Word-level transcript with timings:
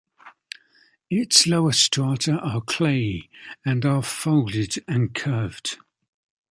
Its 1.11 1.45
lower 1.45 1.71
strata 1.71 2.31
are 2.39 2.59
clayey, 2.61 3.29
and 3.63 3.85
are 3.85 4.01
folded 4.01 4.83
and 4.87 5.13
curved. 5.13 5.77